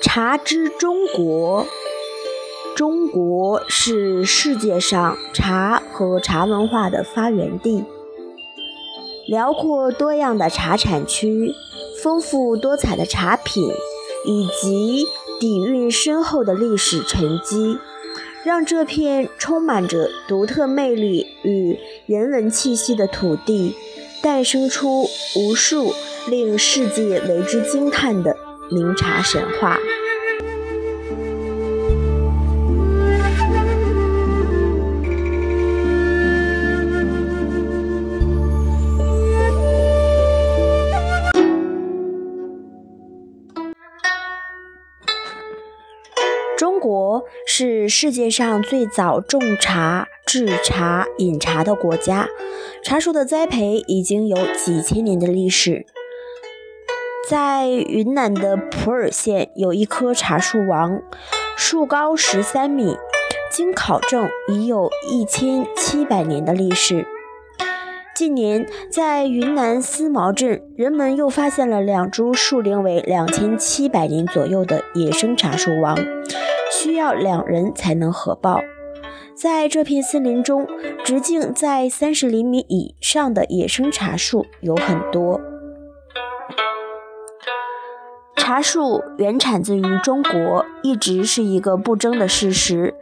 [0.00, 1.66] 茶之中国，
[2.76, 7.84] 中国是世界上茶和茶文化的发源地。
[9.26, 11.52] 辽阔多样的茶产区，
[12.00, 13.68] 丰富多彩的茶品，
[14.24, 15.04] 以及
[15.40, 17.78] 底蕴深厚的历史沉积，
[18.44, 23.74] 让这片充满着独特魅力与人文气息的土地，
[24.22, 25.92] 诞生出无数
[26.28, 28.36] 令世界为之惊叹的
[28.70, 29.78] 茗茶神话。
[46.56, 52.28] 中国是世界上最早种茶、制茶、饮茶的国家，
[52.82, 55.86] 茶树的栽培已经有几千年的历史。
[57.28, 61.02] 在云南的普洱县有一棵茶树王，
[61.58, 62.96] 树高十三米，
[63.52, 67.04] 经考证已有一千七百年的历史。
[68.16, 75.98] 近年，在云南思茅镇，人们又发现了两株树龄为两千七百年左右的野生茶树王。
[76.72, 78.62] 需要两人才能合抱。
[79.34, 80.66] 在这片森林中，
[81.04, 85.38] 直径在三十厘米以上的野生茶树有很多。
[88.48, 92.94] 茶树原产自于中国，一直是一个不争的事实。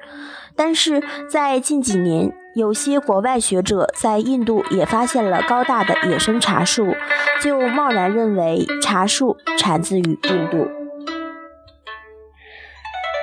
[0.56, 6.88] 但是在近几年，有些国外学者在印度也发现了高大的野生茶树，
[7.41, 10.66] 就贸然认为茶树产自于印度。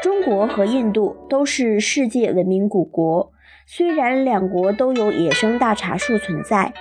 [0.01, 3.33] 中国和印度都是世界文明古国，
[3.65, 6.73] 虽然两国都有野生大茶树存在，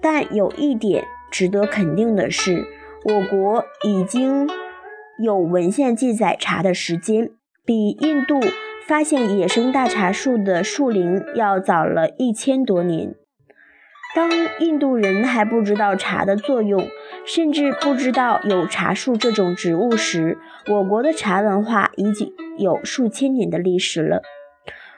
[0.00, 2.66] 但有一点值得肯定的是，
[3.04, 4.48] 我国已经
[5.20, 7.30] 有文献记载茶的时间，
[7.64, 8.40] 比印度
[8.86, 13.16] 发现野生大茶树的树龄要早了一千多年。
[14.14, 14.30] 当
[14.60, 16.86] 印度人还不知道茶的作用，
[17.26, 24.22] 甚至不知道有茶树这种植物时，我国的茶文化已经有数千年的历史了。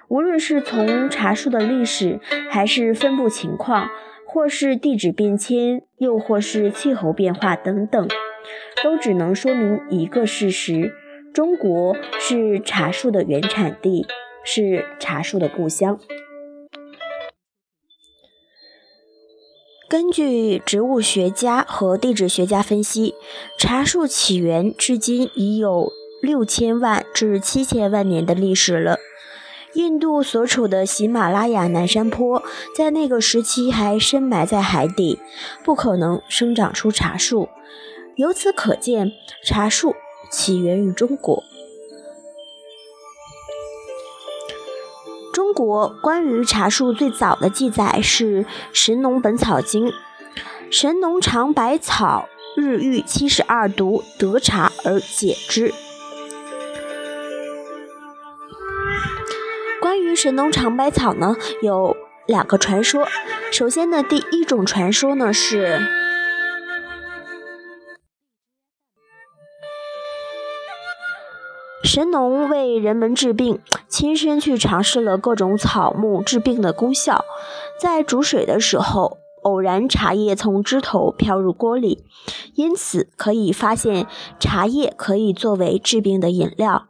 [0.09, 2.21] 无论是从茶树的历史，
[2.51, 3.89] 还是分布情况，
[4.27, 8.09] 或是地质变迁，又或是气候变化等等，
[8.83, 10.95] 都只能说明一个事实：
[11.35, 14.07] 中国是茶树的原产地，
[14.45, 15.99] 是茶树的故乡。
[19.89, 23.15] 根据植物学家和地质学家分析，
[23.59, 25.91] 茶树起源至今已有
[26.23, 28.99] 六千万至七千万年的历史了。
[29.75, 32.43] 印度所处的喜马拉雅南山坡
[32.77, 35.19] 在那个时期还深埋在海底，
[35.65, 37.49] 不可能生长出茶树。
[38.21, 39.97] 由此可见，茶树
[40.31, 41.43] 起源于中国。
[45.33, 48.45] 中国关于茶树最早的记载是
[48.75, 49.87] 《神农本草经》
[50.71, 55.73] ：“神农尝百草，日遇七十二毒，得茶而解之。”
[59.81, 63.09] 关于神农尝百草呢，有两个传说。
[63.51, 66.00] 首先呢，第一种传说呢是。
[71.93, 73.59] 神农为人们治病，
[73.89, 77.25] 亲身去尝试了各种草木治病的功效。
[77.81, 82.05] 在煮水的时候，偶然茶叶从枝头飘入锅里，
[82.55, 84.07] 因此可以发现
[84.39, 86.87] 茶叶可以作为治病的饮料。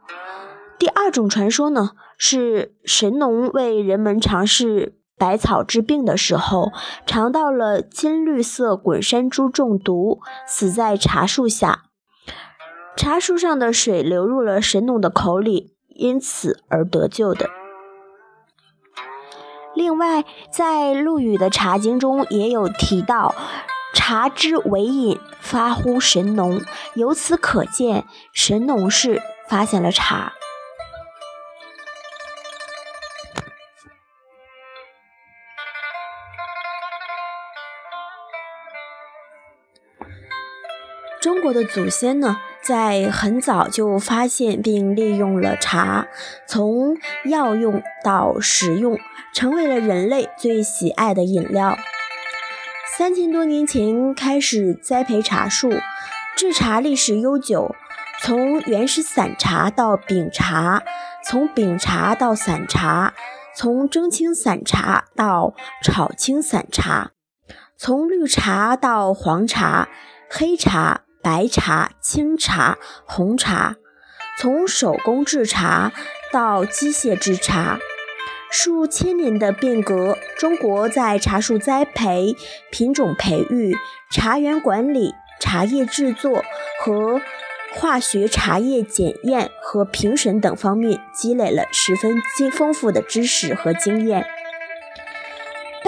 [0.77, 6.71] 第二种传说呢，是神农为人们尝试百草治病的时候，
[7.07, 11.85] 尝到了金绿色滚山猪中毒，死在茶树下。
[12.95, 17.49] 茶树上的水流入了神农的口里，因此而得救的。
[19.73, 23.33] 另外，在陆羽的《茶经》中也有提到
[23.95, 26.61] “茶之为饮，发乎神农”，
[26.93, 30.33] 由此可见，神农氏发现了茶。
[41.19, 42.39] 中国的祖先呢？
[42.63, 46.07] 在很早就发现并利用了茶，
[46.47, 48.99] 从药用到食用，
[49.33, 51.75] 成为了人类最喜爱的饮料。
[52.97, 55.71] 三千多年前开始栽培茶树，
[56.35, 57.73] 制茶历史悠久，
[58.21, 60.83] 从原始散茶到饼茶，
[61.25, 63.15] 从饼茶到散茶，
[63.55, 67.11] 从蒸青散茶到炒青散茶，
[67.75, 69.89] 从绿茶到黄茶、
[70.29, 71.01] 黑茶。
[71.21, 73.75] 白茶、青茶、红茶，
[74.39, 75.91] 从手工制茶
[76.31, 77.79] 到机械制茶，
[78.49, 82.35] 数千年的变革，中国在茶树栽培、
[82.71, 83.75] 品种培育、
[84.11, 86.43] 茶园管理、茶叶制作
[86.83, 87.21] 和
[87.73, 92.21] 化学茶叶检验和评审等方面积累了十分
[92.51, 94.25] 丰富的知识和经验。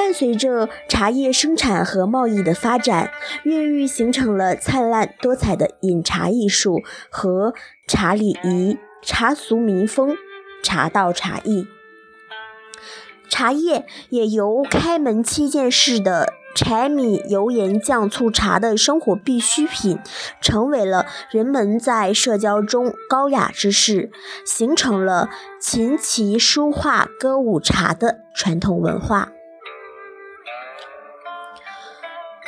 [0.03, 3.09] 伴随着茶叶生产和贸易的发展，
[3.43, 7.53] 孕育形成了灿烂多彩的饮茶艺术和
[7.87, 10.17] 茶礼仪、茶俗民风、
[10.61, 11.67] 茶道茶艺。
[13.29, 19.99] 茶叶也由开门七件事的柴米油盐酱醋茶的生活必需品，
[20.41, 24.11] 成为了人们在社交中高雅之事，
[24.45, 25.29] 形成了
[25.61, 29.31] 琴棋书画歌舞茶的传统文化。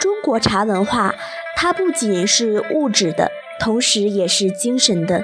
[0.06, 1.16] 中国茶文化，
[1.56, 5.24] 它不仅是物质的，同时也是精神的。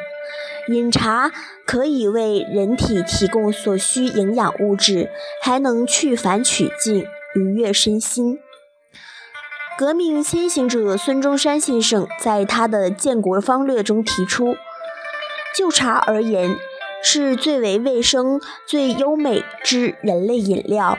[0.69, 1.31] 饮茶
[1.68, 5.12] 可以为人体提供所需营养物质，
[5.44, 7.06] 还能去繁取静，
[7.36, 8.39] 愉悦身心。
[9.78, 14.56] 革命先行者孙中山先生在他的建国方略中提出，
[15.56, 16.57] 就茶而言，
[17.04, 20.98] 是最为卫生、最优美之人类饮料。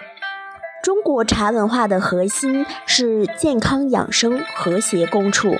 [0.83, 5.57] 中国茶文化的核心是健康养生、和谐共处。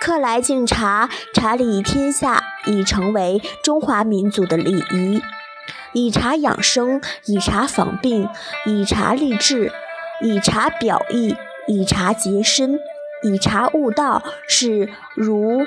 [0.00, 5.20] 客来敬茶，茶礼天下已成为中华民族的礼仪。
[5.92, 8.30] 以茶养生，以茶防病，
[8.64, 9.70] 以茶立志，
[10.22, 11.36] 以茶表意，
[11.66, 12.80] 以茶洁身，
[13.22, 15.66] 以茶悟道，是儒、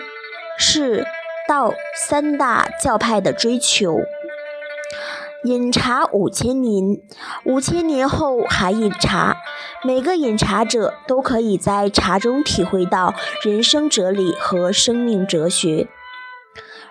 [0.57, 1.05] 释、
[1.47, 1.75] 道
[2.07, 3.99] 三大教派的追求。
[5.45, 6.99] 饮茶五千年，
[7.45, 9.37] 五千年后还饮茶。
[9.85, 15.87] 每个饮茶者都可以在茶中体会到人生哲理和生命哲学。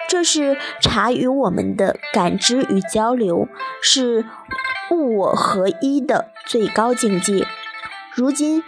[0.09, 3.49] 这是茶与我们的感知与交流，
[3.83, 4.25] 是
[4.91, 7.47] 物我合一的最高境界。
[8.15, 8.65] 如今，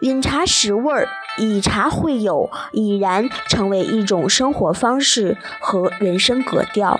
[0.00, 1.08] 饮茶识味儿，
[1.38, 6.98] 以茶会友，已然成为一种生活方式和人生格调。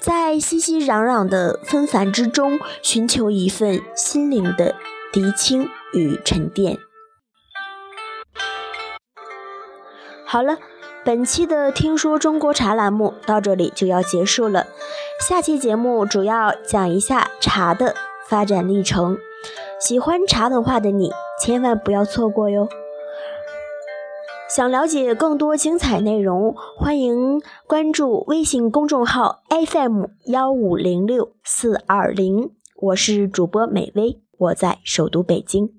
[0.00, 4.76] 在熙熙攘攘的纷繁之中，寻求一份心灵的
[5.12, 6.78] 涤清与沉淀。
[10.24, 10.58] 好了，
[11.04, 14.68] 本期的《听说中国茶》栏目到这里就要结束了。
[15.28, 17.96] 下期节目主要讲一下茶的
[18.28, 19.18] 发展历程，
[19.80, 21.10] 喜欢茶文化的你
[21.42, 22.68] 千万不要错过哟。
[24.48, 32.50] 想了解更多精彩内容，欢迎关注微信公众号 FM 幺五零六四二零。
[32.76, 35.77] 我是主播美薇，我在首都北京。